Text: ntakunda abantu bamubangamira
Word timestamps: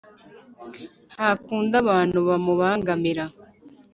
ntakunda 1.11 1.75
abantu 1.83 2.17
bamubangamira 2.27 3.25